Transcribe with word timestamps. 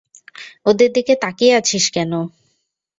ওদের 0.65 0.89
দিকে 0.93 1.13
তাকিয়ে 1.23 1.53
আছিস 1.59 1.85
কেন? 1.95 2.11